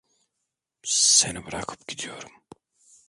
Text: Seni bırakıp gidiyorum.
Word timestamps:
Seni 0.85 1.43
bırakıp 1.45 1.87
gidiyorum. 1.87 2.31